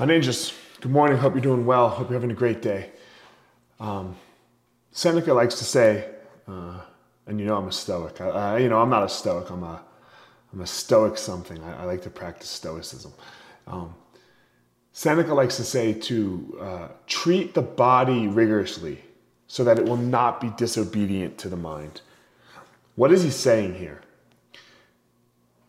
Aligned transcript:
My 0.00 0.06
ninjas, 0.06 0.58
good 0.80 0.90
morning. 0.90 1.18
Hope 1.18 1.34
you're 1.34 1.42
doing 1.42 1.66
well. 1.66 1.90
Hope 1.90 2.08
you're 2.08 2.18
having 2.18 2.30
a 2.30 2.34
great 2.34 2.62
day. 2.62 2.88
Um, 3.78 4.16
Seneca 4.92 5.34
likes 5.34 5.56
to 5.56 5.64
say, 5.64 6.08
uh, 6.48 6.80
and 7.26 7.38
you 7.38 7.44
know 7.44 7.58
I'm 7.58 7.68
a 7.68 7.72
stoic. 7.72 8.18
I, 8.18 8.28
I, 8.28 8.58
you 8.60 8.70
know 8.70 8.80
I'm 8.80 8.88
not 8.88 9.02
a 9.02 9.10
stoic. 9.10 9.50
I'm 9.50 9.62
a 9.62 9.82
I'm 10.54 10.62
a 10.62 10.66
stoic 10.66 11.18
something. 11.18 11.62
I, 11.62 11.82
I 11.82 11.84
like 11.84 12.00
to 12.04 12.08
practice 12.08 12.48
stoicism. 12.48 13.12
Um, 13.66 13.94
Seneca 14.92 15.34
likes 15.34 15.58
to 15.58 15.64
say 15.64 15.92
to 15.92 16.58
uh, 16.62 16.88
treat 17.06 17.52
the 17.52 17.60
body 17.60 18.26
rigorously 18.26 19.04
so 19.48 19.64
that 19.64 19.78
it 19.78 19.84
will 19.84 19.98
not 19.98 20.40
be 20.40 20.50
disobedient 20.56 21.36
to 21.40 21.50
the 21.50 21.58
mind. 21.58 22.00
What 22.94 23.12
is 23.12 23.22
he 23.22 23.28
saying 23.28 23.74
here? 23.74 24.00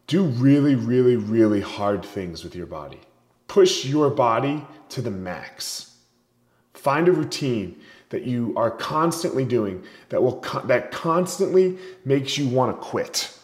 Do 0.07 0.23
really, 0.23 0.75
really, 0.75 1.18
really 1.18 1.59
hard 1.59 2.05
things 2.05 2.45
with 2.45 2.55
your 2.55 2.66
body 2.66 3.02
push 3.51 3.83
your 3.83 4.09
body 4.09 4.65
to 4.87 5.01
the 5.01 5.11
max. 5.11 5.97
Find 6.73 7.09
a 7.09 7.11
routine 7.11 7.81
that 8.07 8.23
you 8.23 8.53
are 8.55 8.71
constantly 8.71 9.43
doing 9.43 9.83
that 10.07 10.23
will 10.23 10.39
that 10.67 10.91
constantly 10.91 11.77
makes 12.05 12.37
you 12.37 12.47
want 12.47 12.73
to 12.73 12.81
quit. 12.81 13.37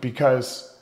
Because 0.00 0.76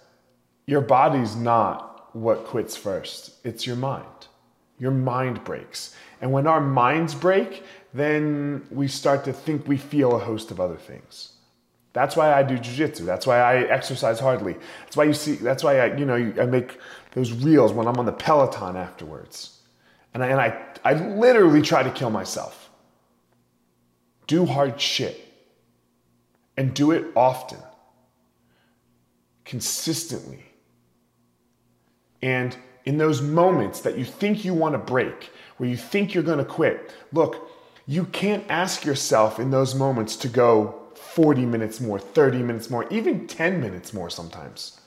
your 0.65 0.81
body's 0.81 1.37
not 1.37 2.09
what 2.17 2.47
quits 2.47 2.75
first. 2.75 3.33
It's 3.45 3.67
your 3.67 3.77
mind. 3.77 4.29
Your 4.79 4.93
mind 4.93 5.45
breaks. 5.45 5.95
And 6.23 6.33
when 6.33 6.47
our 6.47 6.63
minds 6.63 7.15
break, 7.15 7.65
then 7.93 8.67
we 8.71 8.89
start 8.89 9.25
to 9.25 9.35
think 9.35 9.69
we 9.69 9.77
feel 9.77 10.17
a 10.17 10.19
host 10.19 10.51
of 10.51 10.59
other 10.59 10.77
things. 10.77 11.36
That's 11.97 12.15
why 12.15 12.35
I 12.35 12.43
do 12.43 12.59
jujitsu. 12.59 13.07
That's 13.07 13.27
why 13.27 13.39
I 13.39 13.61
exercise 13.63 14.21
hardly. 14.21 14.55
That's 14.81 14.99
why 14.99 15.05
you 15.05 15.15
see. 15.15 15.37
That's 15.37 15.65
why 15.65 15.79
I, 15.79 15.97
you 15.97 16.05
know, 16.05 16.17
I 16.39 16.45
make 16.45 16.79
those 17.13 17.33
reels 17.33 17.73
when 17.73 17.89
I'm 17.89 17.97
on 17.97 18.05
the 18.05 18.13
Peloton 18.13 18.77
afterwards, 18.77 19.63
and 20.13 20.23
I, 20.23 20.27
and 20.27 20.39
I, 20.39 20.63
I 20.85 20.93
literally 20.93 21.63
try 21.63 21.83
to 21.83 21.91
kill 21.91 22.11
myself. 22.11 22.69
Do 24.27 24.45
hard 24.45 24.79
shit, 24.79 25.19
and 26.59 26.75
do 26.75 26.91
it 26.91 27.07
often, 27.17 27.61
consistently, 29.47 30.45
and 32.21 32.55
in 32.85 32.99
those 32.99 33.23
moments 33.23 33.81
that 33.81 33.97
you 33.97 34.05
think 34.05 34.45
you 34.45 34.53
want 34.53 34.75
to 34.75 34.79
break, 34.79 35.31
where 35.57 35.67
you 35.67 35.79
think 35.79 36.13
you're 36.13 36.23
going 36.23 36.37
to 36.37 36.45
quit, 36.45 36.93
look, 37.11 37.51
you 37.87 38.05
can't 38.05 38.45
ask 38.51 38.85
yourself 38.85 39.41
in 39.41 39.51
those 39.51 39.75
moments 39.75 40.15
to 40.17 40.29
go 40.29 40.83
40 41.07 41.47
minutes 41.47 41.81
more, 41.81 41.99
30 41.99 42.39
minutes 42.39 42.71
more, 42.71 42.87
even 42.91 43.27
10 43.27 43.61
minutes 43.61 43.93
more 43.93 44.11
sometimes. 44.11 44.81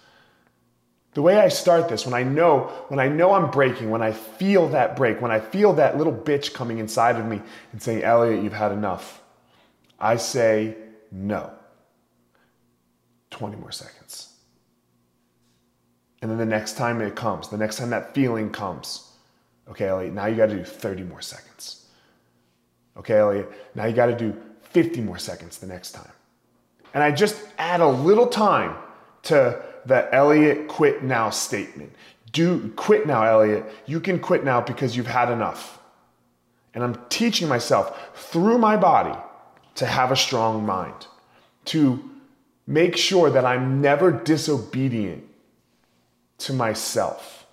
The 1.13 1.21
way 1.23 1.37
I 1.37 1.47
start 1.47 1.89
this, 1.89 2.05
when 2.05 2.13
I 2.13 2.23
know, 2.23 2.71
when 2.89 2.99
I 2.99 3.07
know 3.07 3.33
I'm 3.33 3.49
breaking, 3.49 3.89
when 3.89 4.01
I 4.01 4.11
feel 4.11 4.69
that 4.69 4.95
break, 4.95 5.21
when 5.21 5.31
I 5.31 5.39
feel 5.39 5.73
that 5.73 5.97
little 5.97 6.13
bitch 6.13 6.53
coming 6.53 6.77
inside 6.77 7.15
of 7.15 7.25
me 7.25 7.41
and 7.71 7.81
saying, 7.81 8.03
Elliot, 8.03 8.43
you've 8.43 8.53
had 8.53 8.71
enough, 8.71 9.21
I 9.99 10.17
say 10.17 10.77
no. 11.11 11.51
20 13.31 13.57
more 13.57 13.71
seconds. 13.71 14.33
And 16.21 16.29
then 16.29 16.37
the 16.37 16.45
next 16.45 16.77
time 16.77 17.01
it 17.01 17.15
comes, 17.15 17.47
the 17.47 17.57
next 17.57 17.77
time 17.77 17.89
that 17.89 18.13
feeling 18.13 18.51
comes, 18.51 19.11
okay, 19.69 19.87
Elliot, 19.87 20.13
now 20.13 20.27
you 20.27 20.35
got 20.35 20.49
to 20.49 20.57
do 20.57 20.63
30 20.63 21.03
more 21.03 21.21
seconds. 21.21 21.85
Okay, 22.97 23.17
Elliot, 23.17 23.51
now 23.75 23.85
you 23.85 23.93
got 23.93 24.07
to 24.07 24.15
do 24.15 24.35
50 24.61 25.01
more 25.01 25.17
seconds 25.17 25.57
the 25.57 25.67
next 25.67 25.91
time. 25.91 26.11
And 26.93 27.03
I 27.03 27.11
just 27.11 27.41
add 27.57 27.81
a 27.81 27.87
little 27.87 28.27
time 28.27 28.75
to 29.23 29.61
the 29.85 30.13
Elliot 30.13 30.67
quit 30.67 31.03
now 31.03 31.29
statement. 31.29 31.93
Do 32.31 32.71
quit 32.75 33.07
now, 33.07 33.23
Elliot. 33.23 33.65
You 33.85 33.99
can 33.99 34.19
quit 34.19 34.43
now 34.43 34.61
because 34.61 34.95
you've 34.95 35.07
had 35.07 35.31
enough. 35.31 35.79
And 36.73 36.83
I'm 36.83 36.99
teaching 37.09 37.47
myself 37.47 38.11
through 38.15 38.57
my 38.57 38.77
body 38.77 39.17
to 39.75 39.85
have 39.85 40.11
a 40.11 40.15
strong 40.15 40.65
mind, 40.65 41.07
to 41.65 42.03
make 42.67 42.95
sure 42.95 43.29
that 43.29 43.45
I'm 43.45 43.81
never 43.81 44.11
disobedient 44.11 45.23
to 46.39 46.53
myself, 46.53 47.47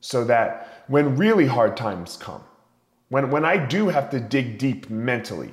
so 0.00 0.24
that 0.24 0.84
when 0.88 1.16
really 1.16 1.46
hard 1.46 1.76
times 1.76 2.16
come, 2.16 2.42
when, 3.10 3.30
when 3.30 3.44
I 3.44 3.56
do 3.56 3.88
have 3.88 4.10
to 4.10 4.20
dig 4.20 4.56
deep 4.58 4.88
mentally, 4.88 5.52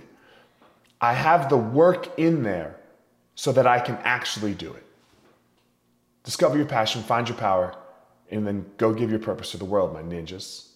I 1.02 1.14
have 1.14 1.50
the 1.50 1.58
work 1.58 2.18
in 2.18 2.44
there 2.44 2.80
so 3.36 3.52
that 3.52 3.68
I 3.68 3.80
can 3.80 3.98
actually 4.04 4.54
do 4.54 4.74
it. 4.74 4.84
Discover 6.24 6.58
your 6.58 6.66
passion, 6.66 7.04
find 7.04 7.28
your 7.28 7.38
power, 7.38 7.76
and 8.32 8.46
then 8.46 8.66
go 8.78 8.94
give 8.94 9.10
your 9.10 9.20
purpose 9.20 9.52
to 9.52 9.58
the 9.58 9.66
world, 9.66 9.94
my 9.94 10.02
ninjas. 10.02 10.70